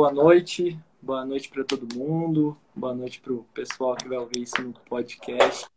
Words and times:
boa 0.00 0.12
noite. 0.14 0.80
Boa 1.02 1.26
noite 1.26 1.50
para 1.50 1.62
todo 1.62 1.94
mundo. 1.94 2.56
Boa 2.74 2.94
noite 2.94 3.20
para 3.20 3.34
o 3.34 3.44
pessoal 3.52 3.94
que 3.94 4.08
vai 4.08 4.16
ouvir 4.16 4.40
isso 4.40 4.62
no 4.62 4.72
podcast 4.72 5.68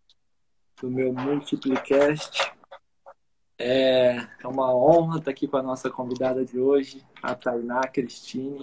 do 0.81 0.89
meu 0.89 1.11
Multiplicast. 1.11 2.53
É, 3.59 4.25
é 4.41 4.47
uma 4.47 4.73
honra 4.73 5.19
estar 5.19 5.29
aqui 5.29 5.45
com 5.45 5.57
a 5.57 5.61
nossa 5.61 5.89
convidada 5.89 6.45
de 6.45 6.57
hoje, 6.57 7.05
a 7.21 7.35
Tainá 7.35 7.81
Cristine. 7.81 8.61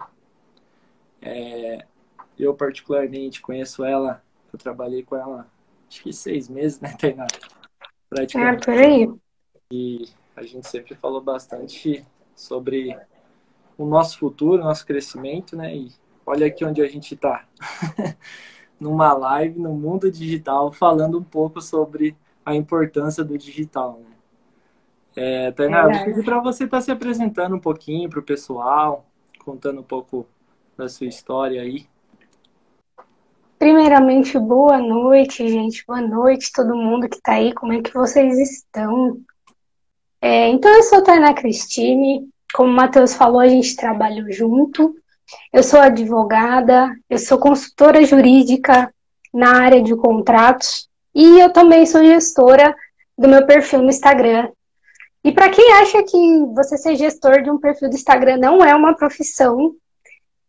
É, 1.21 1.85
eu, 2.39 2.55
particularmente, 2.55 3.43
conheço 3.43 3.85
ela, 3.85 4.25
eu 4.51 4.59
trabalhei 4.59 5.03
com 5.03 5.15
ela 5.15 5.47
acho 5.91 6.03
que 6.03 6.11
seis 6.11 6.49
meses, 6.49 6.81
né, 6.81 6.97
Tainá? 6.99 7.27
Praticamente. 8.09 8.63
É, 8.63 8.65
por 8.65 8.83
aí. 8.83 9.13
E 9.71 10.09
a 10.35 10.43
gente 10.43 10.67
sempre 10.67 10.95
falou 10.95 11.21
bastante 11.21 12.03
sobre 12.35 12.97
o 13.81 13.87
nosso 13.87 14.19
futuro, 14.19 14.63
nosso 14.63 14.87
crescimento, 14.87 15.57
né? 15.57 15.75
E 15.75 15.91
olha 16.27 16.47
aqui 16.47 16.63
onde 16.67 16.83
a 16.83 16.87
gente 16.87 17.15
está. 17.15 17.47
Numa 18.79 19.15
live 19.15 19.59
no 19.59 19.75
mundo 19.75 20.11
digital, 20.11 20.71
falando 20.71 21.19
um 21.19 21.23
pouco 21.23 21.63
sobre 21.63 22.15
a 22.45 22.55
importância 22.55 23.25
do 23.25 23.39
digital, 23.39 24.01
né? 24.01 24.11
É, 25.17 25.51
Tainá, 25.53 25.85
eu 25.85 26.05
pedi 26.05 26.23
para 26.23 26.41
você 26.41 26.65
estar 26.65 26.77
tá 26.77 26.81
se 26.83 26.91
apresentando 26.91 27.57
um 27.57 27.59
pouquinho 27.59 28.09
para 28.09 28.21
o 28.21 28.23
pessoal, 28.23 29.07
contando 29.45 29.81
um 29.81 29.85
pouco 29.85 30.27
da 30.77 30.87
sua 30.87 31.07
história 31.07 31.63
aí. 31.63 31.87
Primeiramente, 33.59 34.39
boa 34.39 34.79
noite, 34.79 35.49
gente. 35.49 35.85
Boa 35.87 36.03
noite, 36.03 36.53
todo 36.53 36.77
mundo 36.77 37.09
que 37.09 37.17
está 37.17 37.33
aí. 37.33 37.53
Como 37.55 37.73
é 37.73 37.81
que 37.81 37.93
vocês 37.95 38.39
estão? 38.39 39.19
É, 40.21 40.49
então, 40.49 40.71
eu 40.71 40.83
sou 40.83 40.99
a 40.99 41.03
Tainá 41.03 41.35
Cristine. 41.35 42.29
Como 42.53 42.71
o 42.71 42.75
Matheus 42.75 43.15
falou, 43.15 43.41
a 43.41 43.49
gente 43.49 43.77
trabalha 43.77 44.25
junto. 44.31 44.95
Eu 45.53 45.63
sou 45.63 45.81
advogada, 45.81 46.93
eu 47.09 47.19
sou 47.19 47.39
consultora 47.39 48.05
jurídica 48.05 48.93
na 49.33 49.57
área 49.57 49.83
de 49.83 49.95
contratos 49.95 50.89
e 51.15 51.39
eu 51.39 51.53
também 51.53 51.87
sou 51.87 52.05
gestora 52.05 52.75
do 53.17 53.29
meu 53.29 53.47
perfil 53.47 53.83
no 53.83 53.91
Instagram. 53.91 54.49
E 55.23 55.31
para 55.31 55.51
quem 55.51 55.73
acha 55.75 56.03
que 56.03 56.45
você 56.55 56.77
ser 56.77 56.97
gestor 56.97 57.43
de 57.43 57.51
um 57.51 57.59
perfil 57.59 57.91
do 57.91 57.95
Instagram 57.95 58.39
não 58.39 58.65
é 58.65 58.75
uma 58.75 58.97
profissão, 58.97 59.75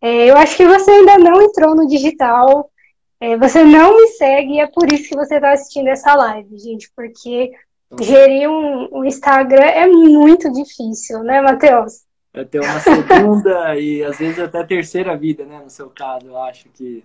é, 0.01 0.29
eu 0.29 0.37
acho 0.37 0.57
que 0.57 0.65
você 0.65 0.89
ainda 0.89 1.17
não 1.17 1.41
entrou 1.41 1.75
no 1.75 1.87
digital, 1.87 2.71
é, 3.19 3.37
você 3.37 3.63
não 3.63 3.95
me 3.97 4.07
segue 4.07 4.53
e 4.53 4.59
é 4.59 4.67
por 4.67 4.91
isso 4.91 5.09
que 5.09 5.15
você 5.15 5.35
está 5.35 5.51
assistindo 5.51 5.89
essa 5.89 6.15
live, 6.15 6.57
gente, 6.57 6.91
porque 6.95 7.51
gerir 7.99 8.49
um, 8.49 8.87
um 8.91 9.05
Instagram 9.05 9.65
é 9.65 9.87
muito 9.87 10.51
difícil, 10.51 11.23
né, 11.23 11.41
Matheus? 11.41 12.03
É 12.33 12.45
ter 12.45 12.61
uma 12.61 12.79
segunda 12.79 13.77
e 13.77 14.03
às 14.03 14.17
vezes 14.17 14.39
até 14.39 14.63
terceira 14.63 15.17
vida, 15.17 15.45
né? 15.45 15.59
No 15.61 15.69
seu 15.69 15.89
caso, 15.89 16.27
eu 16.27 16.37
acho 16.37 16.69
que 16.69 17.03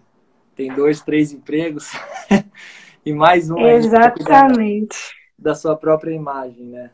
tem 0.55 0.73
dois, 0.73 1.01
três 1.01 1.33
empregos 1.33 1.91
e 3.05 3.13
mais 3.13 3.51
um. 3.51 3.59
Exatamente. 3.59 4.97
Da, 5.37 5.51
da 5.51 5.55
sua 5.55 5.77
própria 5.77 6.13
imagem, 6.13 6.67
né? 6.67 6.91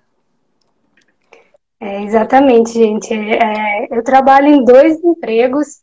É, 1.79 2.05
exatamente, 2.05 2.73
gente. 2.73 3.12
É, 3.12 3.89
eu 3.91 4.03
trabalho 4.03 4.47
em 4.47 4.65
dois 4.65 5.03
empregos, 5.03 5.83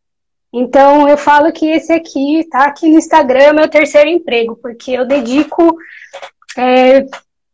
então 0.52 1.08
eu 1.08 1.18
falo 1.18 1.52
que 1.52 1.70
esse 1.70 1.92
aqui, 1.92 2.48
tá 2.50 2.66
aqui 2.66 2.90
no 2.90 2.98
Instagram, 2.98 3.44
é 3.44 3.54
meu 3.54 3.70
terceiro 3.70 4.10
emprego, 4.10 4.56
porque 4.56 4.92
eu 4.92 5.06
dedico 5.06 5.78
é, 6.58 7.06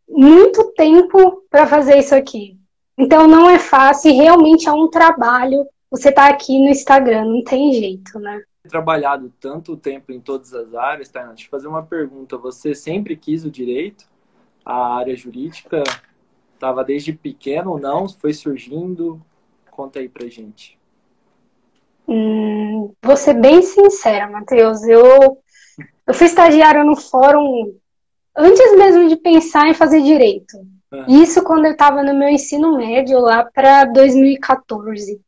muito 0.07 0.71
tempo 0.73 1.43
para 1.49 1.67
fazer 1.67 1.97
isso 1.97 2.15
aqui. 2.15 2.57
Então 2.97 3.27
não 3.27 3.49
é 3.49 3.59
fácil, 3.59 4.13
realmente 4.13 4.67
é 4.67 4.71
um 4.71 4.89
trabalho. 4.89 5.67
Você 5.91 6.11
tá 6.11 6.27
aqui 6.27 6.57
no 6.59 6.69
Instagram, 6.69 7.25
não 7.25 7.43
tem 7.43 7.73
jeito, 7.73 8.19
né? 8.19 8.41
Trabalhado 8.67 9.31
tanto 9.39 9.77
tempo 9.77 10.11
em 10.11 10.19
todas 10.19 10.53
as 10.53 10.73
áreas, 10.73 11.09
tá? 11.09 11.23
Deixa 11.27 11.45
eu 11.45 11.49
fazer 11.49 11.67
uma 11.67 11.83
pergunta. 11.83 12.37
Você 12.37 12.73
sempre 12.73 13.15
quis 13.15 13.45
o 13.45 13.51
direito? 13.51 14.05
A 14.65 14.95
área 14.95 15.15
jurídica 15.15 15.83
estava 16.53 16.83
desde 16.83 17.13
pequeno 17.13 17.71
ou 17.71 17.79
não? 17.79 18.09
Foi 18.09 18.33
surgindo? 18.33 19.21
Conta 19.69 19.99
aí 19.99 20.09
pra 20.09 20.27
gente. 20.27 20.79
Hum, 22.07 22.91
vou 23.03 23.17
ser 23.17 23.35
bem 23.35 23.61
sincera, 23.61 24.29
Matheus. 24.29 24.83
Eu, 24.83 25.37
eu 26.07 26.13
fui 26.13 26.25
estagiária 26.25 26.83
no 26.83 26.95
fórum 26.95 27.75
antes 28.35 28.77
mesmo 28.77 29.07
de 29.07 29.15
pensar 29.15 29.67
em 29.67 29.73
fazer 29.73 30.01
direito. 30.01 30.57
É. 30.93 31.11
Isso 31.11 31.43
quando 31.43 31.65
eu 31.65 31.71
estava 31.71 32.03
no 32.03 32.13
meu 32.13 32.29
ensino 32.29 32.77
médio, 32.77 33.19
lá 33.19 33.43
para 33.43 33.85
2014. 33.85 35.19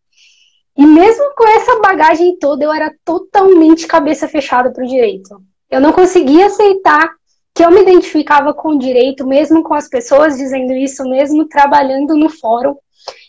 E 0.77 0.85
mesmo 0.85 1.33
com 1.35 1.47
essa 1.47 1.79
bagagem 1.79 2.37
toda, 2.37 2.63
eu 2.63 2.71
era 2.71 2.93
totalmente 3.03 3.87
cabeça 3.87 4.27
fechada 4.27 4.71
para 4.71 4.83
o 4.83 4.87
direito. 4.87 5.41
Eu 5.69 5.81
não 5.81 5.91
conseguia 5.91 6.45
aceitar 6.45 7.11
que 7.53 7.65
eu 7.65 7.71
me 7.71 7.81
identificava 7.81 8.53
com 8.53 8.69
o 8.69 8.79
direito, 8.79 9.25
mesmo 9.25 9.63
com 9.63 9.73
as 9.73 9.89
pessoas 9.89 10.37
dizendo 10.37 10.73
isso, 10.73 11.03
mesmo 11.09 11.47
trabalhando 11.47 12.15
no 12.15 12.29
fórum. 12.29 12.75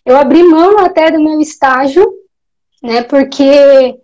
Eu 0.05 0.19
abri 0.19 0.43
mão 0.43 0.79
até 0.79 1.11
do 1.11 1.19
meu 1.19 1.41
estágio, 1.41 2.07
né, 2.83 3.03
porque 3.03 3.99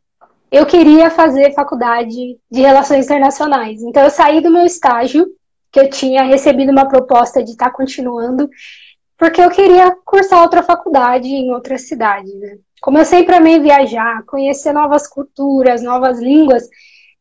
eu 0.50 0.64
queria 0.64 1.10
fazer 1.10 1.52
faculdade 1.52 2.38
de 2.50 2.60
relações 2.60 3.04
internacionais. 3.04 3.82
Então 3.82 4.02
eu 4.02 4.10
saí 4.10 4.40
do 4.40 4.50
meu 4.50 4.64
estágio 4.64 5.26
que 5.74 5.80
eu 5.80 5.90
tinha 5.90 6.22
recebido 6.22 6.70
uma 6.70 6.86
proposta 6.86 7.42
de 7.42 7.50
estar 7.50 7.66
tá 7.66 7.76
continuando, 7.76 8.48
porque 9.18 9.42
eu 9.42 9.50
queria 9.50 9.90
cursar 10.04 10.40
outra 10.40 10.62
faculdade 10.62 11.26
em 11.26 11.52
outra 11.52 11.76
cidade. 11.78 12.32
Né? 12.32 12.58
Como 12.80 12.96
eu 12.96 13.04
sempre 13.04 13.34
amei 13.34 13.58
viajar, 13.58 14.22
conhecer 14.24 14.72
novas 14.72 15.08
culturas, 15.08 15.82
novas 15.82 16.20
línguas, 16.20 16.62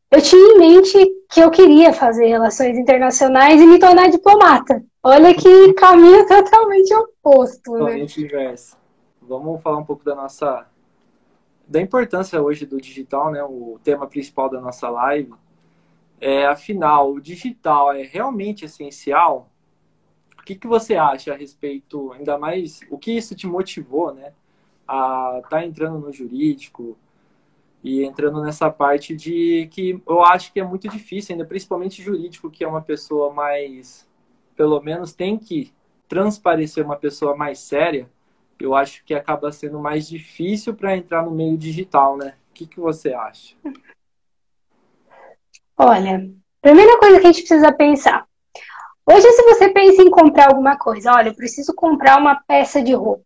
eu 0.08 0.22
tinha 0.22 0.54
em 0.54 0.58
mente 0.58 1.04
que 1.32 1.40
eu 1.40 1.50
queria 1.50 1.92
fazer 1.92 2.26
relações 2.26 2.78
internacionais 2.78 3.60
e 3.60 3.66
me 3.66 3.80
tornar 3.80 4.08
diplomata. 4.08 4.84
Olha 5.02 5.34
que 5.34 5.72
caminho 5.74 6.24
totalmente 6.24 6.94
oposto. 6.94 7.72
Totalmente 7.72 8.20
né? 8.20 8.26
inverso. 8.28 8.76
Vamos 9.20 9.60
falar 9.62 9.78
um 9.78 9.84
pouco 9.84 10.04
da 10.04 10.14
nossa 10.14 10.64
da 11.66 11.80
importância 11.80 12.40
hoje 12.40 12.66
do 12.66 12.80
digital, 12.80 13.32
né? 13.32 13.42
O 13.42 13.80
tema 13.82 14.06
principal 14.06 14.48
da 14.48 14.60
nossa 14.60 14.88
live 14.88 15.32
é, 16.24 16.46
afinal, 16.46 17.12
o 17.12 17.20
digital 17.20 17.92
é 17.92 18.02
realmente 18.02 18.64
essencial? 18.64 19.50
O 20.40 20.42
que, 20.42 20.54
que 20.54 20.66
você 20.66 20.96
acha 20.96 21.34
a 21.34 21.36
respeito, 21.36 22.12
ainda 22.12 22.38
mais, 22.38 22.80
o 22.90 22.96
que 22.96 23.12
isso 23.12 23.34
te 23.34 23.46
motivou, 23.46 24.14
né? 24.14 24.32
A 24.88 25.34
estar 25.44 25.48
tá 25.50 25.66
entrando 25.66 25.98
no 25.98 26.10
jurídico 26.10 26.96
e 27.82 28.02
entrando 28.02 28.40
nessa 28.42 28.70
parte 28.70 29.14
de 29.14 29.68
que 29.70 30.02
eu 30.08 30.24
acho 30.24 30.50
que 30.50 30.60
é 30.60 30.64
muito 30.64 30.88
difícil, 30.88 31.34
ainda 31.34 31.44
principalmente 31.44 32.02
jurídico, 32.02 32.50
que 32.50 32.64
é 32.64 32.66
uma 32.66 32.80
pessoa 32.80 33.30
mais, 33.30 34.08
pelo 34.56 34.80
menos 34.80 35.12
tem 35.12 35.36
que 35.38 35.74
transparecer 36.08 36.82
uma 36.86 36.96
pessoa 36.96 37.36
mais 37.36 37.58
séria, 37.58 38.10
eu 38.58 38.74
acho 38.74 39.04
que 39.04 39.12
acaba 39.12 39.52
sendo 39.52 39.78
mais 39.78 40.08
difícil 40.08 40.72
para 40.74 40.96
entrar 40.96 41.22
no 41.22 41.32
meio 41.32 41.58
digital, 41.58 42.16
né? 42.16 42.34
O 42.50 42.54
que, 42.54 42.66
que 42.66 42.80
você 42.80 43.12
acha? 43.12 43.54
Olha, 45.76 46.30
primeira 46.62 46.98
coisa 46.98 47.20
que 47.20 47.26
a 47.26 47.32
gente 47.32 47.46
precisa 47.46 47.72
pensar. 47.72 48.24
Hoje, 49.06 49.30
se 49.32 49.42
você 49.42 49.68
pensa 49.68 50.02
em 50.02 50.10
comprar 50.10 50.48
alguma 50.48 50.78
coisa, 50.78 51.12
olha, 51.12 51.28
eu 51.28 51.34
preciso 51.34 51.74
comprar 51.74 52.18
uma 52.18 52.36
peça 52.46 52.80
de 52.80 52.94
roupa. 52.94 53.24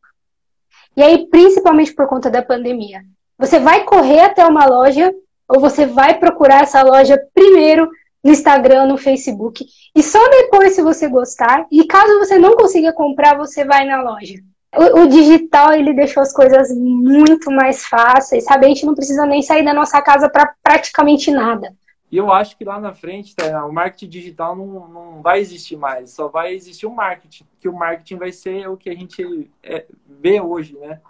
E 0.96 1.02
aí, 1.02 1.28
principalmente 1.28 1.94
por 1.94 2.08
conta 2.08 2.28
da 2.28 2.42
pandemia, 2.42 3.02
você 3.38 3.60
vai 3.60 3.84
correr 3.84 4.20
até 4.20 4.44
uma 4.44 4.66
loja 4.66 5.14
ou 5.48 5.60
você 5.60 5.86
vai 5.86 6.18
procurar 6.18 6.62
essa 6.62 6.82
loja 6.82 7.16
primeiro 7.32 7.88
no 8.24 8.32
Instagram, 8.32 8.86
no 8.86 8.98
Facebook, 8.98 9.64
e 9.94 10.02
só 10.02 10.18
depois, 10.28 10.74
se 10.74 10.82
você 10.82 11.08
gostar, 11.08 11.66
e 11.70 11.86
caso 11.86 12.18
você 12.18 12.36
não 12.36 12.56
consiga 12.56 12.92
comprar, 12.92 13.36
você 13.36 13.64
vai 13.64 13.86
na 13.86 14.02
loja. 14.02 14.34
O, 14.76 15.02
o, 15.02 15.08
digital 15.08 15.72
ele 15.72 15.94
deixou 15.94 16.22
as 16.22 16.32
coisas 16.32 16.68
muito 16.76 17.50
mais 17.50 17.86
fáceis, 17.86 18.44
sabe? 18.44 18.66
A 18.66 18.68
gente 18.68 18.84
não 18.84 18.94
precisa 18.94 19.24
nem 19.24 19.40
sair 19.40 19.64
da 19.64 19.72
nossa 19.72 20.02
casa 20.02 20.28
para 20.28 20.52
praticamente 20.62 21.30
nada. 21.30 21.72
E 22.10 22.16
eu 22.16 22.32
acho 22.32 22.56
que 22.56 22.64
lá 22.64 22.80
na 22.80 22.94
frente, 22.94 23.36
tá, 23.36 23.66
o 23.66 23.72
marketing 23.72 24.08
digital 24.08 24.56
não, 24.56 24.88
não 24.88 25.22
vai 25.22 25.40
existir 25.40 25.76
mais, 25.76 26.10
só 26.10 26.28
vai 26.28 26.54
existir 26.54 26.86
o 26.86 26.90
um 26.90 26.94
marketing, 26.94 27.44
que 27.60 27.68
o 27.68 27.72
marketing 27.72 28.16
vai 28.16 28.32
ser 28.32 28.68
o 28.68 28.76
que 28.76 28.88
a 28.88 28.94
gente 28.94 29.50
é, 29.62 29.84
vê 30.06 30.40
hoje, 30.40 30.76
né? 30.78 31.00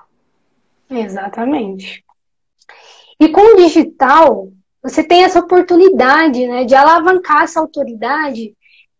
Exatamente. 0.90 2.04
E 3.20 3.28
com 3.28 3.40
o 3.40 3.56
digital, 3.56 4.48
você 4.82 5.04
tem 5.04 5.24
essa 5.24 5.40
oportunidade 5.40 6.46
né, 6.46 6.64
de 6.64 6.74
alavancar 6.74 7.42
essa 7.42 7.60
autoridade 7.60 8.54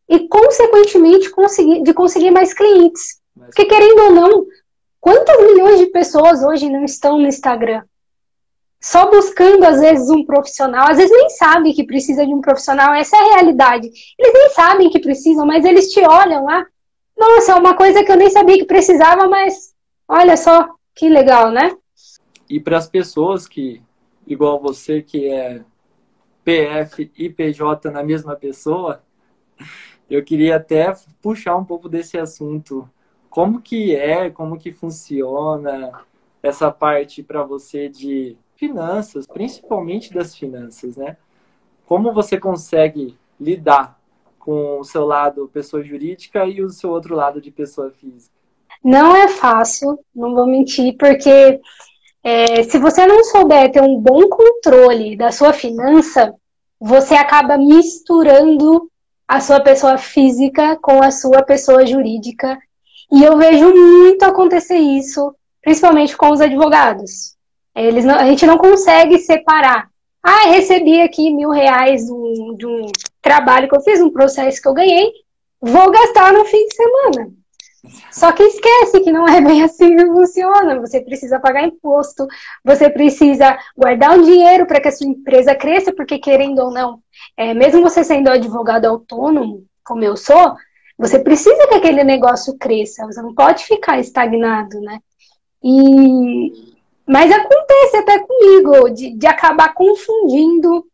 e, 0.09 0.29
consequentemente, 0.29 1.31
conseguir, 1.31 1.83
de 1.83 1.95
conseguir 1.95 2.31
mais 2.31 2.53
clientes. 2.53 3.21
Mas... 3.35 3.47
Porque, 3.49 3.65
querendo 3.65 4.01
ou 4.05 4.13
não, 4.13 4.47
quantas 5.01 5.41
milhões 5.41 5.79
de 5.79 5.87
pessoas 5.87 6.43
hoje 6.43 6.69
não 6.69 6.85
estão 6.85 7.19
no 7.19 7.27
Instagram? 7.27 7.83
Só 8.81 9.11
buscando, 9.11 9.65
às 9.65 9.81
vezes, 9.81 10.09
um 10.09 10.25
profissional, 10.25 10.89
às 10.89 10.97
vezes 10.97 11.11
nem 11.11 11.29
sabem 11.31 11.73
que 11.73 11.85
precisa 11.85 12.25
de 12.25 12.33
um 12.33 12.41
profissional, 12.41 12.95
essa 12.95 13.17
é 13.17 13.21
a 13.21 13.35
realidade. 13.35 13.91
Eles 14.19 14.33
nem 14.33 14.51
sabem 14.51 14.91
que 14.91 15.01
precisam, 15.01 15.45
mas 15.45 15.65
eles 15.65 15.93
te 15.93 16.01
olham 16.01 16.45
lá. 16.45 16.65
Nossa, 17.17 17.53
é 17.53 17.55
uma 17.57 17.75
coisa 17.75 18.05
que 18.05 18.13
eu 18.13 18.17
nem 18.17 18.31
sabia 18.31 18.57
que 18.57 18.65
precisava, 18.65 19.27
mas 19.27 19.75
olha 20.07 20.37
só 20.37 20.69
que 20.95 21.09
legal, 21.09 21.51
né? 21.51 21.77
E 22.49 22.61
para 22.61 22.79
as 22.79 22.89
pessoas 22.89 23.49
que 23.49 23.83
igual 24.27 24.61
você 24.61 25.03
que 25.03 25.29
é 25.29 25.65
PF 26.45 27.11
e 27.17 27.29
PJ 27.29 27.91
na 27.91 28.05
mesma 28.05 28.37
pessoa, 28.37 29.03
eu 30.09 30.23
queria 30.23 30.57
até 30.57 30.95
puxar 31.21 31.57
um 31.57 31.65
pouco 31.65 31.89
desse 31.89 32.17
assunto. 32.17 32.89
Como 33.29 33.61
que 33.61 33.95
é, 33.95 34.31
como 34.31 34.59
que 34.59 34.73
funciona 34.73 36.05
essa 36.43 36.71
parte 36.71 37.23
para 37.23 37.43
você 37.43 37.89
de 37.89 38.37
finanças, 38.59 39.27
principalmente 39.27 40.13
das 40.13 40.35
finanças, 40.35 40.97
né? 40.97 41.17
Como 41.87 42.13
você 42.13 42.39
consegue 42.39 43.17
lidar 43.41 43.99
com 44.39 44.81
o 44.81 44.85
seu 44.85 45.07
lado 45.07 45.49
pessoa 45.53 45.83
jurídica 45.83 46.45
e 46.45 46.61
o 46.61 46.69
seu 46.69 46.91
outro 46.91 47.15
lado 47.15 47.41
de 47.41 47.51
pessoa 47.51 47.91
física? 47.91 48.35
Não 48.85 49.17
é 49.17 49.29
fácil, 49.29 49.99
não 50.15 50.35
vou 50.35 50.47
mentir, 50.47 50.97
porque 50.99 51.61
é, 52.23 52.63
se 52.65 52.79
você 52.79 53.07
não 53.07 53.25
souber 53.25 53.71
ter 53.71 53.81
um 53.81 54.01
bom 54.01 54.29
controle 54.29 55.17
da 55.17 55.31
sua 55.31 55.53
finança, 55.53 56.35
você 56.81 57.15
acaba 57.15 57.57
misturando 57.57 58.91
a 59.27 59.41
sua 59.41 59.61
pessoa 59.61 59.99
física 59.99 60.77
com 60.77 61.03
a 61.03 61.11
sua 61.11 61.43
pessoa 61.43 61.87
jurídica. 61.87 62.59
E 63.13 63.23
eu 63.23 63.37
vejo 63.39 63.73
muito 63.73 64.25
acontecer 64.25 64.79
isso, 64.79 65.35
principalmente 65.63 66.17
com 66.17 66.31
os 66.31 66.41
advogados. 66.41 67.38
Eles 67.79 68.05
não, 68.05 68.17
a 68.17 68.25
gente 68.25 68.45
não 68.45 68.59
consegue 68.59 69.19
separar. 69.19 69.89
Ah, 70.23 70.49
recebi 70.49 71.01
aqui 71.01 71.31
mil 71.31 71.51
reais 71.51 72.07
de 72.07 72.13
um, 72.13 72.57
de 72.57 72.67
um 72.67 72.87
trabalho 73.23 73.69
que 73.69 73.77
eu 73.77 73.81
fiz, 73.81 74.01
um 74.01 74.11
processo 74.11 74.61
que 74.61 74.67
eu 74.67 74.75
ganhei, 74.75 75.13
vou 75.61 75.91
gastar 75.91 76.33
no 76.33 76.45
fim 76.45 76.67
de 76.67 76.75
semana. 76.75 77.31
Só 78.11 78.33
que 78.33 78.43
esquece 78.43 79.01
que 79.01 79.13
não 79.13 79.29
é 79.29 79.41
bem 79.41 79.63
assim 79.63 79.97
que 79.97 80.07
funciona. 80.07 80.81
Você 80.81 81.01
precisa 81.01 81.39
pagar 81.39 81.63
imposto, 81.63 82.27
você 82.65 82.91
precisa 82.91 83.57
guardar 83.77 84.19
um 84.19 84.23
dinheiro 84.23 84.67
para 84.67 84.81
que 84.81 84.89
a 84.89 84.93
sua 84.93 85.07
empresa 85.07 85.55
cresça, 85.55 85.93
porque 85.93 86.19
querendo 86.19 86.59
ou 86.59 86.73
não, 86.73 87.01
é, 87.37 87.55
mesmo 87.55 87.81
você 87.81 88.03
sendo 88.03 88.29
advogado 88.29 88.87
autônomo, 88.87 89.65
como 89.85 90.03
eu 90.03 90.17
sou, 90.17 90.57
você 90.99 91.21
precisa 91.21 91.69
que 91.69 91.75
aquele 91.77 92.03
negócio 92.03 92.59
cresça. 92.59 93.07
Você 93.07 93.23
não 93.23 93.33
pode 93.33 93.65
ficar 93.65 94.01
estagnado, 94.01 94.81
né? 94.81 94.99
E 95.63 96.78
mas 97.09 97.33
acontece 97.33 97.97
até 97.97 98.19
comigo 98.19 98.91
de, 98.91 99.17
de 99.17 99.27
acabar 99.27 99.73
confundindo 99.73 100.87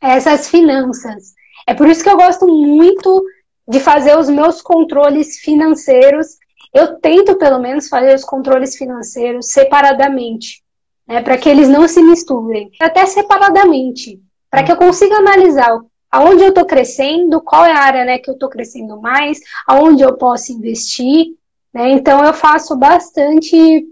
essas 0.00 0.48
finanças. 0.48 1.34
É 1.66 1.74
por 1.74 1.86
isso 1.88 2.02
que 2.02 2.08
eu 2.08 2.16
gosto 2.16 2.46
muito 2.48 3.22
de 3.68 3.78
fazer 3.78 4.16
os 4.18 4.28
meus 4.28 4.62
controles 4.62 5.38
financeiros. 5.38 6.38
Eu 6.72 6.98
tento, 6.98 7.36
pelo 7.36 7.60
menos, 7.60 7.88
fazer 7.88 8.14
os 8.14 8.24
controles 8.24 8.76
financeiros 8.76 9.50
separadamente, 9.50 10.62
né, 11.06 11.20
para 11.22 11.36
que 11.36 11.48
eles 11.48 11.68
não 11.68 11.86
se 11.86 12.02
misturem, 12.02 12.70
até 12.80 13.04
separadamente, 13.04 14.20
para 14.50 14.62
que 14.62 14.72
eu 14.72 14.76
consiga 14.76 15.16
analisar 15.16 15.78
aonde 16.10 16.42
eu 16.42 16.48
estou 16.48 16.64
crescendo, 16.64 17.40
qual 17.40 17.64
é 17.64 17.72
a 17.72 17.78
área 17.78 18.04
né, 18.04 18.18
que 18.18 18.28
eu 18.28 18.34
estou 18.34 18.48
crescendo 18.48 19.00
mais, 19.00 19.38
aonde 19.66 20.02
eu 20.02 20.16
posso 20.16 20.52
investir. 20.52 21.26
Né? 21.72 21.90
Então, 21.92 22.24
eu 22.24 22.34
faço 22.34 22.76
bastante 22.76 23.86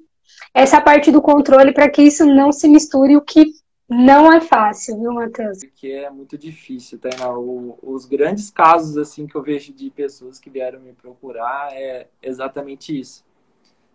essa 0.53 0.81
parte 0.81 1.11
do 1.11 1.23
controle 1.23 1.73
para 1.73 1.89
que 1.89 2.03
isso 2.03 2.27
não 2.27 2.53
se 2.53 2.69
misture, 2.69 3.17
o 3.17 3.23
que 3.23 3.53
não 3.89 4.33
é 4.33 4.41
fácil, 4.41 4.99
viu, 5.01 5.13
Matheus? 5.13 5.59
Que 5.75 5.93
é 5.93 6.11
muito 6.11 6.39
difícil, 6.39 6.99
Tainá. 6.99 7.37
O, 7.37 7.79
os 7.83 8.05
grandes 8.05 8.51
casos 8.51 8.97
assim 8.97 9.27
que 9.27 9.35
eu 9.35 9.43
vejo 9.43 9.73
de 9.73 9.91
pessoas 9.91 10.39
que 10.39 10.51
vieram 10.51 10.81
me 10.81 10.93
procurar 10.93 11.73
é 11.73 12.09
exatamente 12.23 12.99
isso. 12.99 13.25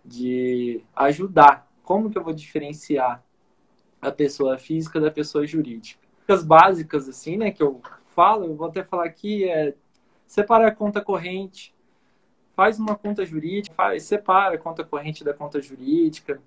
De 0.03 0.83
ajudar. 0.95 1.69
Como 1.83 2.09
que 2.09 2.17
eu 2.17 2.23
vou 2.23 2.33
diferenciar 2.33 3.23
a 4.01 4.11
pessoa 4.11 4.57
física 4.57 4.99
da 4.99 5.11
pessoa 5.11 5.45
jurídica? 5.45 6.05
As 6.27 6.43
básicas, 6.43 7.07
assim, 7.07 7.37
né, 7.37 7.51
que 7.51 7.61
eu 7.61 7.81
falo, 8.07 8.45
eu 8.45 8.55
vou 8.55 8.67
até 8.67 8.83
falar 8.83 9.05
aqui, 9.05 9.47
é 9.47 9.75
separar 10.25 10.67
a 10.67 10.75
conta 10.75 11.01
corrente, 11.01 11.74
faz 12.55 12.79
uma 12.79 12.95
conta 12.95 13.25
jurídica, 13.25 13.75
faz, 13.75 14.03
separa 14.03 14.55
a 14.55 14.57
conta 14.57 14.83
corrente 14.83 15.23
da 15.23 15.33
conta 15.33 15.61
jurídica, 15.61 16.39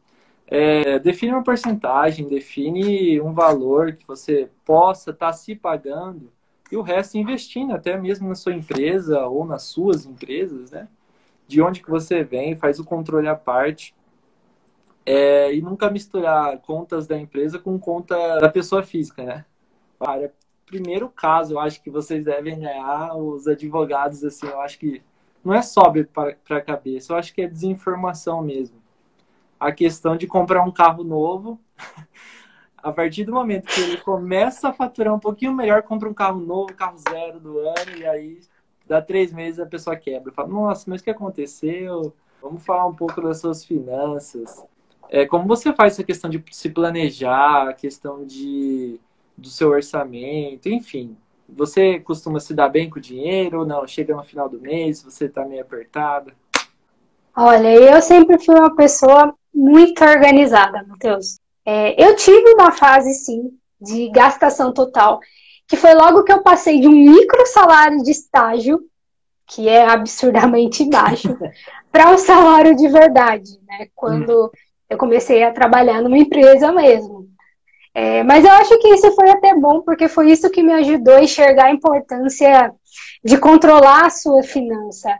é, 0.46 0.98
define 0.98 1.32
uma 1.32 1.44
porcentagem, 1.44 2.26
define 2.26 3.20
um 3.20 3.34
valor 3.34 3.92
que 3.92 4.06
você 4.06 4.48
possa 4.64 5.10
estar 5.10 5.26
tá 5.26 5.32
se 5.32 5.54
pagando 5.54 6.32
e 6.70 6.76
o 6.76 6.82
resto 6.82 7.16
investindo, 7.16 7.74
até 7.74 7.96
mesmo 7.98 8.28
na 8.28 8.34
sua 8.34 8.54
empresa 8.54 9.26
ou 9.26 9.44
nas 9.44 9.62
suas 9.62 10.04
empresas, 10.04 10.70
né? 10.70 10.88
De 11.46 11.62
onde 11.62 11.82
que 11.82 11.90
você 11.90 12.22
vem, 12.22 12.56
faz 12.56 12.78
o 12.78 12.84
controle 12.84 13.26
à 13.26 13.34
parte. 13.34 13.94
É, 15.04 15.54
e 15.54 15.62
nunca 15.62 15.90
misturar 15.90 16.58
contas 16.58 17.06
da 17.06 17.18
empresa 17.18 17.58
com 17.58 17.78
conta 17.78 18.38
da 18.38 18.48
pessoa 18.50 18.82
física, 18.82 19.22
né? 19.22 19.44
Cara, 19.98 20.32
primeiro 20.66 21.08
caso, 21.08 21.54
eu 21.54 21.58
acho 21.58 21.82
que 21.82 21.90
vocês 21.90 22.22
devem 22.22 22.60
ganhar, 22.60 23.16
os 23.16 23.48
advogados, 23.48 24.22
assim, 24.22 24.46
eu 24.46 24.60
acho 24.60 24.78
que 24.78 25.02
não 25.44 25.54
é 25.54 25.62
sobe 25.62 26.04
para 26.04 26.36
a 26.50 26.60
cabeça, 26.60 27.12
eu 27.12 27.16
acho 27.16 27.34
que 27.34 27.42
é 27.42 27.48
desinformação 27.48 28.42
mesmo 28.42 28.78
a 29.58 29.72
questão 29.72 30.16
de 30.16 30.26
comprar 30.26 30.62
um 30.62 30.70
carro 30.70 31.02
novo. 31.02 31.60
a 32.80 32.92
partir 32.92 33.24
do 33.24 33.32
momento 33.32 33.66
que 33.66 33.80
ele 33.80 33.96
começa 33.98 34.68
a 34.68 34.72
faturar 34.72 35.12
um 35.12 35.18
pouquinho 35.18 35.52
melhor, 35.52 35.82
compra 35.82 36.08
um 36.08 36.14
carro 36.14 36.40
novo, 36.40 36.72
carro 36.74 36.96
zero 36.96 37.40
do 37.40 37.58
ano, 37.58 37.96
e 37.98 38.06
aí 38.06 38.40
dá 38.86 39.02
três 39.02 39.32
meses 39.32 39.58
a 39.58 39.66
pessoa 39.66 39.96
quebra. 39.96 40.32
Fala, 40.32 40.48
nossa, 40.48 40.88
mas 40.88 41.00
o 41.00 41.04
que 41.04 41.10
aconteceu? 41.10 42.14
Vamos 42.40 42.64
falar 42.64 42.86
um 42.86 42.94
pouco 42.94 43.20
das 43.20 43.40
suas 43.40 43.64
finanças. 43.64 44.64
É, 45.10 45.26
como 45.26 45.48
você 45.48 45.72
faz 45.72 45.94
essa 45.94 46.04
questão 46.04 46.30
de 46.30 46.42
se 46.52 46.70
planejar, 46.70 47.68
a 47.68 47.72
questão 47.72 48.24
de, 48.24 49.00
do 49.36 49.48
seu 49.48 49.70
orçamento, 49.70 50.68
enfim. 50.68 51.16
Você 51.48 51.98
costuma 52.00 52.38
se 52.40 52.52
dar 52.54 52.68
bem 52.68 52.90
com 52.90 52.98
o 52.98 53.02
dinheiro 53.02 53.60
ou 53.60 53.66
não? 53.66 53.86
Chega 53.86 54.14
no 54.14 54.22
final 54.22 54.48
do 54.48 54.60
mês, 54.60 55.02
você 55.02 55.24
está 55.24 55.44
meio 55.44 55.62
apertada? 55.62 56.32
Olha, 57.34 57.74
eu 57.74 58.02
sempre 58.02 58.38
fui 58.38 58.54
uma 58.54 58.74
pessoa 58.74 59.34
muito 59.54 60.04
organizada, 60.04 60.84
Matheus. 60.86 61.38
É, 61.64 62.02
eu 62.02 62.16
tive 62.16 62.52
uma 62.54 62.72
fase, 62.72 63.12
sim, 63.14 63.56
de 63.80 64.10
gastação 64.10 64.72
total, 64.72 65.20
que 65.66 65.76
foi 65.76 65.94
logo 65.94 66.24
que 66.24 66.32
eu 66.32 66.42
passei 66.42 66.80
de 66.80 66.88
um 66.88 66.92
micro 66.92 67.46
salário 67.46 68.02
de 68.02 68.10
estágio, 68.10 68.80
que 69.46 69.68
é 69.68 69.86
absurdamente 69.86 70.84
baixo, 70.88 71.36
para 71.92 72.10
um 72.10 72.18
salário 72.18 72.74
de 72.74 72.88
verdade, 72.88 73.58
né? 73.66 73.88
Quando 73.94 74.46
hum. 74.46 74.50
eu 74.90 74.98
comecei 74.98 75.42
a 75.42 75.52
trabalhar 75.52 76.02
numa 76.02 76.18
empresa 76.18 76.72
mesmo. 76.72 77.28
É, 78.00 78.22
mas 78.22 78.44
eu 78.44 78.52
acho 78.52 78.78
que 78.78 78.86
isso 78.90 79.10
foi 79.10 79.28
até 79.28 79.52
bom, 79.56 79.80
porque 79.80 80.06
foi 80.06 80.30
isso 80.30 80.48
que 80.50 80.62
me 80.62 80.72
ajudou 80.72 81.14
a 81.14 81.20
enxergar 81.24 81.64
a 81.64 81.72
importância 81.72 82.72
de 83.24 83.36
controlar 83.38 84.06
a 84.06 84.10
sua 84.10 84.40
finança. 84.44 85.12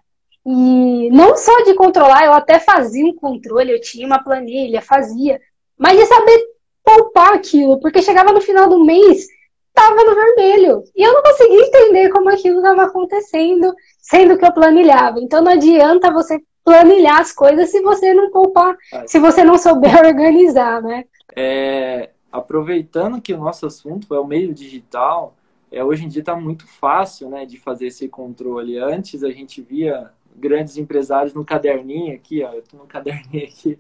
E 0.47 1.11
não 1.11 1.37
só 1.37 1.65
de 1.65 1.75
controlar, 1.75 2.25
eu 2.25 2.33
até 2.33 2.61
fazia 2.61 3.05
um 3.05 3.17
controle, 3.17 3.73
eu 3.73 3.81
tinha 3.81 4.07
uma 4.07 4.23
planilha, 4.23 4.81
fazia, 4.81 5.41
mas 5.77 5.99
de 5.99 6.07
saber 6.07 6.41
poupar 6.85 7.35
aquilo, 7.35 7.81
porque 7.81 8.01
chegava 8.01 8.31
no 8.31 8.41
final 8.41 8.69
do 8.69 8.85
mês, 8.85 9.27
estava 9.71 10.05
no 10.05 10.15
vermelho. 10.15 10.85
E 10.95 11.03
eu 11.03 11.13
não 11.15 11.23
conseguia 11.25 11.67
entender 11.67 12.11
como 12.11 12.31
aquilo 12.31 12.59
estava 12.59 12.85
acontecendo, 12.85 13.75
sendo 14.01 14.39
que 14.39 14.45
eu 14.45 14.53
planilhava. 14.53 15.19
Então 15.19 15.43
não 15.43 15.51
adianta 15.51 16.13
você 16.13 16.41
planilhar 16.65 17.23
as 17.23 17.33
coisas 17.33 17.71
se 17.71 17.83
você 17.83 18.15
não 18.15 18.31
poupar, 18.31 18.77
se 19.05 19.19
você 19.19 19.43
não 19.43 19.59
souber 19.59 19.99
organizar, 20.07 20.81
né? 20.81 21.07
É, 21.35 22.11
aproveitando 22.31 23.21
que 23.21 23.33
o 23.33 23.39
nosso 23.39 23.67
assunto 23.67 24.15
é 24.15 24.21
o 24.21 24.27
meio 24.27 24.53
digital, 24.55 25.35
é, 25.71 25.85
hoje 25.85 26.05
em 26.05 26.09
dia 26.09 26.21
está 26.21 26.35
muito 26.35 26.67
fácil 26.67 27.29
né, 27.29 27.45
de 27.45 27.59
fazer 27.59 27.87
esse 27.87 28.09
controle. 28.09 28.79
Antes 28.79 29.23
a 29.23 29.31
gente 29.31 29.61
via 29.61 30.11
grandes 30.35 30.77
empresários 30.77 31.35
no 31.35 31.45
caderninho 31.45 32.15
aqui, 32.15 32.43
ó. 32.43 32.53
Eu 32.53 32.63
tô 32.63 32.77
no 32.79 32.87
caderninho 32.87 33.45
aqui, 33.45 33.79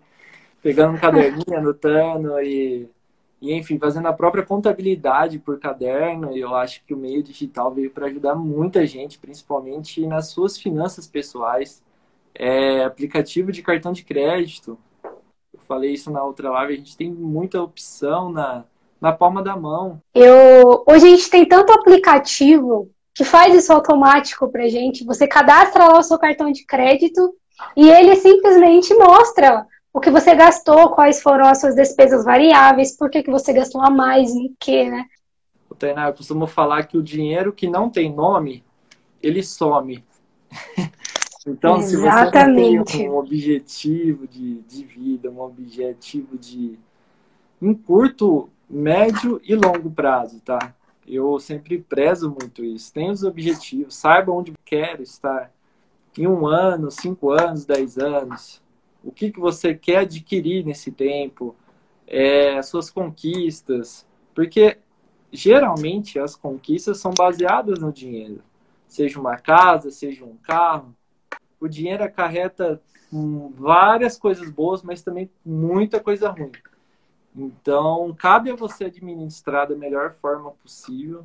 pegando 0.62 0.95
um 0.95 1.00
caderninho, 1.00 1.45
anotando 1.57 2.38
e, 2.40 2.88
e, 3.40 3.55
enfim, 3.55 3.78
fazendo 3.78 4.09
a 4.09 4.12
própria 4.12 4.45
contabilidade 4.45 5.38
por 5.38 5.59
caderno. 5.59 6.37
E 6.37 6.40
eu 6.40 6.55
acho 6.55 6.85
que 6.85 6.93
o 6.93 6.97
meio 6.97 7.23
digital 7.23 7.73
veio 7.73 7.90
para 7.90 8.07
ajudar 8.07 8.35
muita 8.35 8.87
gente, 8.87 9.19
principalmente 9.19 10.07
nas 10.07 10.28
suas 10.28 10.59
finanças 10.59 11.07
pessoais. 11.07 11.83
É, 12.35 12.85
aplicativo 12.85 13.50
de 13.50 13.62
cartão 13.62 13.93
de 13.93 14.05
crédito. 14.05 14.78
Falei 15.68 15.92
isso 15.92 16.10
na 16.10 16.25
outra 16.25 16.50
live, 16.50 16.72
a 16.72 16.76
gente 16.76 16.96
tem 16.96 17.12
muita 17.12 17.62
opção 17.62 18.32
na, 18.32 18.64
na 18.98 19.12
palma 19.12 19.42
da 19.42 19.54
mão. 19.54 20.00
Eu, 20.14 20.82
hoje 20.88 21.06
a 21.06 21.10
gente 21.10 21.28
tem 21.28 21.46
tanto 21.46 21.70
aplicativo 21.70 22.90
que 23.14 23.22
faz 23.22 23.54
isso 23.54 23.70
automático 23.70 24.50
para 24.50 24.66
gente. 24.68 25.04
Você 25.04 25.28
cadastra 25.28 25.87
lá 25.87 25.98
o 25.98 26.02
seu 26.02 26.18
cartão 26.18 26.50
de 26.50 26.64
crédito 26.64 27.34
e 27.76 27.90
ele 27.90 28.16
simplesmente 28.16 28.94
mostra 28.94 29.66
o 29.92 30.00
que 30.00 30.10
você 30.10 30.34
gastou, 30.34 30.90
quais 30.90 31.20
foram 31.20 31.46
as 31.46 31.60
suas 31.60 31.75
despesas 31.75 32.25
variáveis, 32.25 32.96
por 32.96 33.10
que, 33.10 33.22
que 33.22 33.30
você 33.30 33.52
gastou 33.52 33.82
a 33.82 33.90
mais, 33.90 34.30
em 34.30 34.54
que, 34.58 34.88
né? 34.88 35.04
O 35.68 35.75
Tainá, 35.75 36.08
eu 36.08 36.14
costumo 36.14 36.46
falar 36.46 36.84
que 36.84 36.96
o 36.96 37.02
dinheiro 37.02 37.52
que 37.52 37.68
não 37.68 37.90
tem 37.90 38.10
nome, 38.10 38.64
ele 39.22 39.42
some. 39.42 40.02
então, 41.50 41.78
Exatamente. 41.78 42.93
se 42.93 42.97
você 42.97 42.99
tem 42.99 43.11
um 43.11 43.17
objetivo 43.17 44.26
de, 44.26 44.61
de 44.62 44.85
vida, 44.85 45.31
um 45.31 45.40
objetivo 45.40 46.37
de. 46.37 46.78
em 47.61 47.75
curto 47.75 48.49
médio 48.69 49.40
e 49.45 49.55
longo 49.55 49.90
prazo, 49.90 50.40
tá? 50.40 50.75
Eu 51.07 51.38
sempre 51.38 51.78
prezo 51.78 52.31
muito 52.31 52.62
isso. 52.64 52.93
Tenha 52.93 53.11
os 53.11 53.23
objetivos, 53.23 53.97
saiba 53.97 54.31
onde 54.31 54.52
quer 54.64 55.00
estar 55.00 55.50
em 56.17 56.26
um 56.26 56.47
ano, 56.47 56.90
cinco 56.90 57.31
anos, 57.31 57.64
dez 57.64 57.97
anos. 57.97 58.62
O 59.02 59.11
que, 59.11 59.31
que 59.31 59.40
você 59.40 59.75
quer 59.75 59.99
adquirir 59.99 60.64
nesse 60.67 60.93
tempo? 60.93 61.57
É, 62.07 62.61
suas 62.62 62.90
conquistas. 62.90 64.07
Porque 64.35 64.78
geralmente 65.33 66.19
as 66.19 66.37
conquistas 66.37 66.99
são 66.99 67.12
baseadas 67.17 67.78
no 67.78 67.93
dinheiro. 67.93 68.43
Seja 68.87 69.21
uma 69.21 69.37
casa, 69.37 69.90
seja 69.90 70.25
um 70.25 70.37
carro. 70.37 70.95
O 71.60 71.68
dinheiro 71.68 72.04
acarreta 72.04 72.80
várias 73.54 74.18
coisas 74.18 74.50
boas, 74.50 74.82
mas 74.82 75.02
também 75.02 75.30
muita 75.44 76.00
coisa 76.00 76.28
ruim. 76.30 76.52
Então, 77.34 78.14
cabe 78.18 78.50
a 78.50 78.56
você 78.56 78.86
administrar 78.86 79.68
da 79.68 79.76
melhor 79.76 80.12
forma 80.12 80.50
possível. 80.62 81.24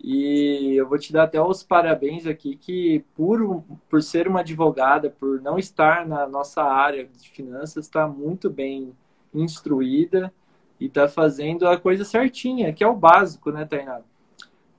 E 0.00 0.74
eu 0.76 0.88
vou 0.88 0.98
te 0.98 1.12
dar 1.12 1.24
até 1.24 1.42
os 1.42 1.62
parabéns 1.62 2.26
aqui 2.26 2.56
que 2.56 3.04
por, 3.16 3.64
por 3.88 4.00
ser 4.00 4.28
uma 4.28 4.40
advogada, 4.40 5.10
por 5.10 5.40
não 5.40 5.58
estar 5.58 6.06
na 6.06 6.26
nossa 6.26 6.62
área 6.62 7.04
de 7.04 7.30
finanças, 7.30 7.86
está 7.86 8.06
muito 8.06 8.48
bem 8.48 8.94
instruída 9.34 10.32
e 10.78 10.86
está 10.86 11.08
fazendo 11.08 11.66
a 11.66 11.76
coisa 11.76 12.04
certinha, 12.04 12.72
que 12.72 12.84
é 12.84 12.86
o 12.86 12.94
básico, 12.94 13.50
né, 13.50 13.64
Tainá? 13.64 14.00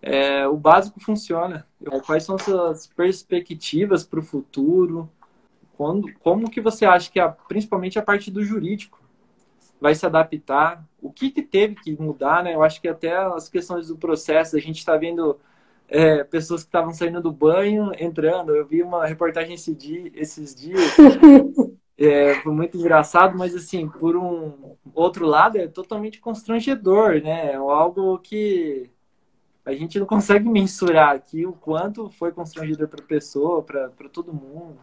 É, 0.02 0.48
o 0.48 0.56
básico 0.56 1.00
funciona. 1.00 1.66
Quais 2.06 2.24
são 2.24 2.38
suas 2.38 2.88
perspectivas 2.88 4.04
para 4.04 4.20
o 4.20 4.24
futuro? 4.24 5.10
Quando, 5.78 6.12
como 6.20 6.50
que 6.50 6.62
você 6.62 6.86
acha 6.86 7.12
que, 7.12 7.20
a, 7.20 7.30
principalmente 7.30 7.98
a 8.00 8.02
parte 8.02 8.32
do 8.32 8.44
jurídico, 8.44 9.00
vai 9.80 9.96
se 9.96 10.06
adaptar? 10.06 10.86
O 11.02 11.12
que, 11.12 11.32
que 11.32 11.42
teve 11.42 11.76
que 11.76 12.02
mudar, 12.02 12.44
né? 12.44 12.56
Eu 12.56 12.64
acho 12.64 12.82
que 12.82 12.88
até 12.88 13.16
as 13.16 13.50
questões 13.50 13.88
do 13.88 13.98
processo, 13.98 14.56
a 14.56 14.60
gente 14.60 14.80
está 14.80 14.98
vendo 14.98 15.40
é, 15.88 16.24
pessoas 16.24 16.64
que 16.64 16.68
estavam 16.70 16.94
saindo 16.94 17.22
do 17.22 17.32
banho, 17.32 17.92
entrando. 18.00 18.56
Eu 18.56 18.66
vi 18.66 18.82
uma 18.82 19.06
reportagem 19.06 19.56
esse 19.56 19.74
dia, 19.74 20.12
esses 20.16 20.56
dias. 20.56 20.80
É, 22.02 22.36
foi 22.36 22.54
muito 22.54 22.78
engraçado, 22.78 23.38
mas 23.38 23.54
assim, 23.54 23.90
por 23.90 24.16
um 24.16 24.78
outro 24.94 25.26
lado, 25.26 25.58
é 25.58 25.68
totalmente 25.68 26.22
constrangedor, 26.22 27.22
né? 27.22 27.52
É 27.52 27.56
algo 27.56 28.18
que 28.20 28.90
a 29.66 29.74
gente 29.74 30.00
não 30.00 30.06
consegue 30.06 30.50
mensurar 30.50 31.16
aqui 31.16 31.46
o 31.46 31.54
quanto 31.54 32.10
foi 32.10 32.32
constrangedor 32.32 32.88
para 32.88 33.04
a 33.04 33.08
pessoa, 33.08 33.62
para 33.62 34.10
todo 34.12 34.34
mundo. 34.34 34.78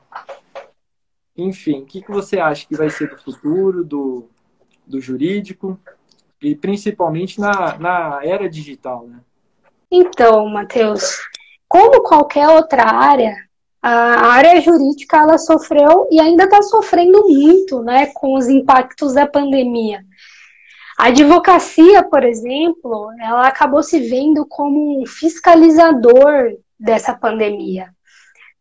Enfim, 1.37 1.83
o 1.83 1.87
que, 1.87 2.03
que 2.03 2.11
você 2.11 2.39
acha 2.39 2.67
que 2.67 2.77
vai 2.77 2.89
ser 2.89 3.11
do 3.11 3.19
futuro, 3.19 3.85
do, 3.85 4.29
do 4.87 5.01
jurídico 5.01 5.79
e 6.41 6.55
principalmente 6.55 7.41
na, 7.41 7.79
na 7.79 8.21
era 8.23 8.49
digital, 8.49 9.07
né? 9.07 9.21
Então, 9.91 10.49
Matheus, 10.49 11.19
como 11.69 12.03
qualquer 12.03 12.49
outra 12.49 12.85
área, 12.85 13.35
a 13.83 14.33
área 14.33 14.61
jurídica 14.61 15.19
ela 15.19 15.39
sofreu 15.39 16.09
e 16.11 16.21
ainda 16.21 16.45
está 16.45 16.61
sofrendo 16.63 17.23
muito, 17.29 17.83
né, 17.83 18.07
com 18.07 18.35
os 18.35 18.49
impactos 18.49 19.15
da 19.15 19.27
pandemia. 19.27 20.05
A 20.99 21.07
advocacia, 21.09 22.03
por 22.03 22.25
exemplo, 22.25 23.11
ela 23.21 23.47
acabou 23.47 23.83
se 23.83 24.01
vendo 24.01 24.47
como 24.47 25.03
um 25.03 25.07
fiscalizador 25.07 26.57
dessa 26.79 27.15
pandemia. 27.15 27.91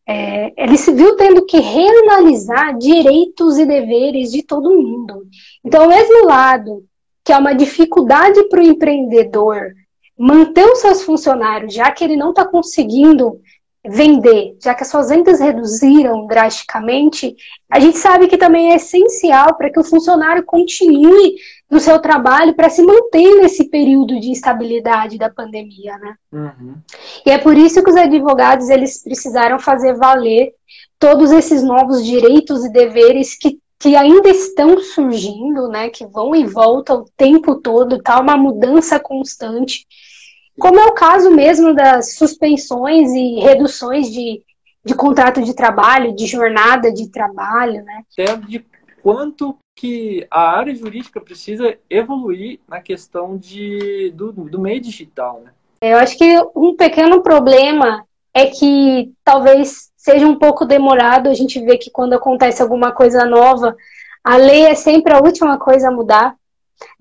É, 0.07 0.53
ele 0.55 0.77
se 0.77 0.91
viu 0.91 1.15
tendo 1.15 1.45
que 1.45 1.59
reanalisar 1.59 2.77
direitos 2.77 3.57
e 3.57 3.65
deveres 3.65 4.31
de 4.31 4.43
todo 4.43 4.69
mundo. 4.69 5.25
Então, 5.63 5.83
ao 5.83 5.89
mesmo 5.89 6.25
lado 6.25 6.85
que 7.23 7.33
é 7.33 7.37
uma 7.37 7.55
dificuldade 7.55 8.43
para 8.49 8.61
o 8.61 8.63
empreendedor 8.63 9.73
manter 10.17 10.65
os 10.65 10.79
seus 10.79 11.01
funcionários, 11.01 11.73
já 11.73 11.91
que 11.91 12.03
ele 12.03 12.15
não 12.15 12.29
está 12.29 12.45
conseguindo 12.45 13.41
vender, 13.89 14.57
já 14.61 14.73
que 14.73 14.83
as 14.83 14.89
suas 14.89 15.09
vendas 15.09 15.39
reduziram 15.39 16.25
drasticamente, 16.27 17.35
a 17.69 17.79
gente 17.79 17.97
sabe 17.97 18.27
que 18.27 18.37
também 18.37 18.71
é 18.71 18.75
essencial 18.75 19.55
para 19.55 19.69
que 19.69 19.79
o 19.79 19.83
funcionário 19.83 20.43
continue 20.43 21.35
no 21.69 21.79
seu 21.79 21.99
trabalho 21.99 22.55
para 22.55 22.69
se 22.69 22.81
manter 22.81 23.41
nesse 23.41 23.69
período 23.69 24.19
de 24.19 24.29
instabilidade 24.29 25.17
da 25.17 25.29
pandemia, 25.29 25.97
né? 25.97 26.15
Uhum. 26.31 26.75
E 27.25 27.31
é 27.31 27.37
por 27.37 27.57
isso 27.57 27.83
que 27.83 27.89
os 27.89 27.95
advogados 27.95 28.69
eles 28.69 29.03
precisaram 29.03 29.59
fazer 29.59 29.95
valer 29.95 30.53
todos 30.99 31.31
esses 31.31 31.63
novos 31.63 32.03
direitos 32.05 32.63
e 32.65 32.71
deveres 32.71 33.37
que, 33.37 33.59
que 33.79 33.95
ainda 33.95 34.29
estão 34.29 34.79
surgindo, 34.79 35.67
né? 35.67 35.89
Que 35.89 36.05
vão 36.05 36.35
e 36.35 36.45
voltam 36.45 37.01
o 37.01 37.09
tempo 37.17 37.55
todo, 37.55 38.01
tá 38.01 38.19
uma 38.19 38.37
mudança 38.37 38.99
constante. 38.99 39.85
Como 40.59 40.79
é 40.79 40.85
o 40.85 40.93
caso 40.93 41.29
mesmo 41.31 41.73
das 41.73 42.15
suspensões 42.15 43.11
e 43.11 43.39
reduções 43.39 44.11
de, 44.11 44.41
de 44.83 44.93
contrato 44.93 45.41
de 45.41 45.53
trabalho, 45.53 46.15
de 46.15 46.25
jornada 46.25 46.91
de 46.91 47.09
trabalho, 47.09 47.83
né? 47.83 48.03
Até 48.13 48.35
de 48.37 48.65
quanto 49.03 49.57
que 49.75 50.25
a 50.31 50.57
área 50.57 50.73
jurídica 50.73 51.19
precisa 51.19 51.77
evoluir 51.89 52.59
na 52.67 52.79
questão 52.79 53.37
de, 53.37 54.11
do, 54.15 54.31
do 54.31 54.59
meio 54.59 54.79
digital, 54.79 55.41
né? 55.43 55.51
Eu 55.81 55.97
acho 55.97 56.17
que 56.17 56.37
um 56.55 56.75
pequeno 56.75 57.21
problema 57.21 58.05
é 58.33 58.47
que 58.47 59.11
talvez 59.23 59.91
seja 59.97 60.25
um 60.25 60.39
pouco 60.39 60.65
demorado. 60.65 61.29
A 61.29 61.33
gente 61.33 61.59
vê 61.63 61.77
que 61.77 61.91
quando 61.91 62.13
acontece 62.13 62.61
alguma 62.61 62.91
coisa 62.91 63.25
nova, 63.25 63.75
a 64.23 64.37
lei 64.37 64.65
é 64.65 64.75
sempre 64.75 65.13
a 65.13 65.19
última 65.19 65.57
coisa 65.59 65.89
a 65.89 65.91
mudar. 65.91 66.35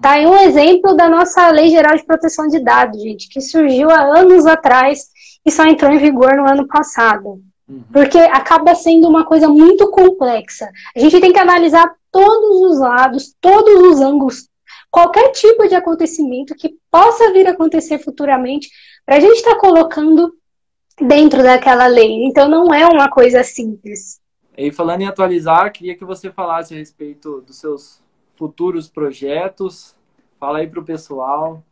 Tá 0.00 0.12
aí 0.12 0.26
um 0.26 0.36
exemplo 0.36 0.94
da 0.94 1.08
nossa 1.08 1.48
Lei 1.50 1.70
Geral 1.70 1.96
de 1.96 2.04
Proteção 2.04 2.48
de 2.48 2.60
Dados, 2.60 3.02
gente, 3.02 3.28
que 3.28 3.40
surgiu 3.40 3.90
há 3.90 4.02
anos 4.02 4.46
atrás 4.46 5.08
e 5.44 5.50
só 5.50 5.64
entrou 5.64 5.92
em 5.92 5.98
vigor 5.98 6.36
no 6.36 6.48
ano 6.48 6.66
passado. 6.66 7.40
Uhum. 7.68 7.82
Porque 7.92 8.18
acaba 8.18 8.74
sendo 8.74 9.08
uma 9.08 9.24
coisa 9.24 9.48
muito 9.48 9.90
complexa. 9.90 10.70
A 10.94 10.98
gente 10.98 11.20
tem 11.20 11.32
que 11.32 11.38
analisar 11.38 11.92
todos 12.10 12.72
os 12.72 12.78
lados, 12.78 13.34
todos 13.40 13.88
os 13.88 14.00
ângulos, 14.00 14.48
qualquer 14.90 15.32
tipo 15.32 15.66
de 15.66 15.74
acontecimento 15.74 16.54
que 16.54 16.76
possa 16.90 17.32
vir 17.32 17.46
a 17.46 17.50
acontecer 17.50 17.98
futuramente, 17.98 18.68
para 19.04 19.16
a 19.16 19.20
gente 19.20 19.36
estar 19.36 19.54
tá 19.54 19.60
colocando 19.60 20.32
dentro 21.00 21.42
daquela 21.42 21.86
lei. 21.86 22.26
Então 22.26 22.48
não 22.48 22.72
é 22.72 22.86
uma 22.86 23.08
coisa 23.08 23.42
simples. 23.42 24.20
E 24.56 24.70
falando 24.70 25.00
em 25.00 25.06
atualizar, 25.06 25.72
queria 25.72 25.96
que 25.96 26.04
você 26.04 26.30
falasse 26.30 26.74
a 26.74 26.76
respeito 26.76 27.40
dos 27.40 27.58
seus 27.58 28.03
futuros 28.34 28.88
projetos. 28.88 29.96
Fala 30.38 30.58
aí 30.58 30.66
para 30.66 30.80
o 30.80 30.84
pessoal. 30.84 31.62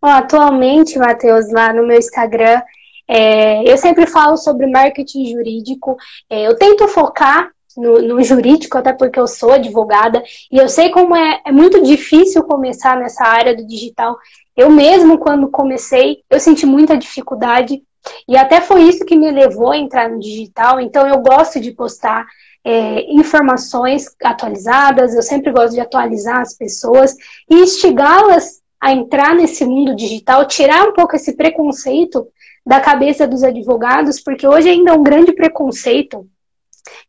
atualmente, 0.00 0.98
Matheus, 0.98 1.50
lá 1.50 1.72
no 1.72 1.86
meu 1.86 1.98
Instagram, 1.98 2.62
é, 3.08 3.70
eu 3.70 3.76
sempre 3.76 4.06
falo 4.06 4.36
sobre 4.36 4.66
marketing 4.66 5.32
jurídico. 5.32 5.96
É, 6.28 6.46
eu 6.46 6.56
tento 6.56 6.86
focar 6.88 7.50
no, 7.76 8.00
no, 8.00 8.22
jurídico, 8.22 8.78
até 8.78 8.92
porque 8.92 9.18
eu 9.18 9.26
sou 9.26 9.52
advogada, 9.52 10.22
e 10.50 10.56
eu 10.56 10.68
sei 10.68 10.90
como 10.90 11.14
é, 11.14 11.40
é 11.44 11.52
muito 11.52 11.82
difícil 11.82 12.42
começar 12.44 12.96
nessa 12.96 13.24
área 13.24 13.54
do 13.54 13.66
digital. 13.66 14.16
Eu 14.56 14.70
mesmo, 14.70 15.18
quando 15.18 15.50
comecei, 15.50 16.22
eu 16.30 16.40
senti 16.40 16.64
muita 16.64 16.96
dificuldade, 16.96 17.82
e 18.28 18.36
até 18.36 18.60
foi 18.60 18.82
isso 18.82 19.04
que 19.04 19.16
me 19.16 19.30
levou 19.30 19.72
a 19.72 19.76
entrar 19.76 20.08
no 20.08 20.18
digital. 20.18 20.80
Então, 20.80 21.06
eu 21.06 21.18
gosto 21.18 21.60
de 21.60 21.72
postar 21.72 22.26
é, 22.66 23.12
informações 23.12 24.06
atualizadas, 24.24 25.14
eu 25.14 25.22
sempre 25.22 25.52
gosto 25.52 25.74
de 25.74 25.80
atualizar 25.80 26.40
as 26.40 26.52
pessoas 26.52 27.14
e 27.48 27.54
instigá-las 27.54 28.60
a 28.80 28.90
entrar 28.90 29.36
nesse 29.36 29.64
mundo 29.64 29.94
digital, 29.94 30.44
tirar 30.48 30.88
um 30.88 30.92
pouco 30.92 31.14
esse 31.14 31.36
preconceito 31.36 32.26
da 32.66 32.80
cabeça 32.80 33.24
dos 33.24 33.44
advogados, 33.44 34.18
porque 34.18 34.48
hoje 34.48 34.68
ainda 34.68 34.90
é 34.90 34.94
um 34.94 35.02
grande 35.04 35.32
preconceito 35.32 36.26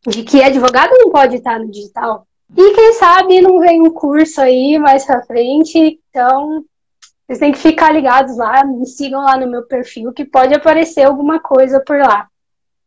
de 0.05 0.21
que 0.21 0.43
advogado 0.43 0.91
não 0.91 1.09
pode 1.09 1.37
estar 1.37 1.57
no 1.57 1.71
digital. 1.71 2.27
E 2.55 2.73
quem 2.75 2.93
sabe 2.93 3.41
não 3.41 3.59
vem 3.59 3.81
um 3.81 3.89
curso 3.89 4.39
aí 4.39 4.77
mais 4.77 5.05
pra 5.05 5.25
frente, 5.25 5.99
então 6.07 6.63
vocês 7.25 7.39
têm 7.39 7.51
que 7.51 7.57
ficar 7.57 7.91
ligados 7.91 8.37
lá, 8.37 8.63
me 8.63 8.85
sigam 8.85 9.23
lá 9.23 9.35
no 9.35 9.49
meu 9.49 9.63
perfil, 9.63 10.13
que 10.13 10.23
pode 10.23 10.53
aparecer 10.53 11.01
alguma 11.01 11.39
coisa 11.39 11.79
por 11.79 11.97
lá. 11.97 12.27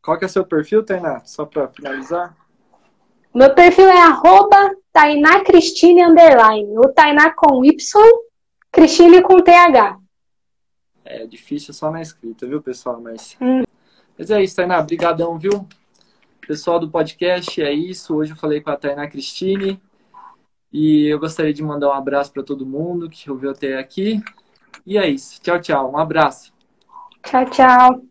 Qual 0.01 0.17
que 0.17 0.25
é 0.25 0.29
seu 0.29 0.45
perfil, 0.47 0.85
Tainá? 0.85 1.21
Só 1.25 1.45
para 1.45 1.67
finalizar. 1.67 2.40
Meu 3.35 3.55
perfil 3.55 3.89
é 3.89 4.03
arroba 4.03 4.75
Tainá 4.93 5.45
Cristine 5.45 6.03
Underline. 6.03 6.77
O 6.79 6.89
Tainá 6.89 7.33
com 7.33 7.65
Y, 7.65 7.77
Cristine 8.73 9.23
com 9.23 9.41
TH. 9.41 9.99
É 11.05 11.27
difícil 11.27 11.73
só 11.73 11.91
na 11.91 12.03
escrita, 12.03 12.47
viu, 12.47 12.61
pessoal? 12.61 13.01
Mas, 13.01 13.37
hum. 13.41 13.63
Mas 14.19 14.31
é 14.31 14.43
isso, 14.43 14.57
Tainá. 14.57 14.81
Obrigadão, 14.81 15.39
viu? 15.39 15.67
Pessoal 16.47 16.81
do 16.81 16.91
podcast, 16.91 17.63
é 17.63 17.73
isso. 17.73 18.17
Hoje 18.17 18.33
eu 18.33 18.37
falei 18.37 18.61
com 18.61 18.71
a 18.71 18.77
Tainá 18.77 19.09
Cristine. 19.09 19.81
E 20.73 21.07
eu 21.07 21.19
gostaria 21.19 21.55
de 21.55 21.63
mandar 21.63 21.89
um 21.89 21.93
abraço 21.93 22.33
para 22.33 22.43
todo 22.43 22.67
mundo 22.67 23.09
que 23.09 23.31
ouviu 23.31 23.51
até 23.51 23.79
aqui. 23.79 24.21
E 24.85 24.99
é 24.99 25.09
isso. 25.09 25.41
Tchau, 25.41 25.61
tchau. 25.61 25.93
Um 25.93 25.99
abraço. 25.99 26.53
Tchau, 27.23 27.45
tchau. 27.51 28.11